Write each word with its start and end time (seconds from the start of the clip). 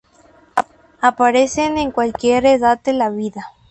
Aparecen 1.03 1.77
en 1.77 1.91
cualquier 1.91 2.47
edad 2.47 2.81
de 2.81 2.93
la 2.93 3.11
vida. 3.11 3.45